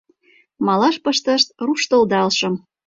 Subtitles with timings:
[0.65, 2.53] Малаш пыштышт, руштылдалшым.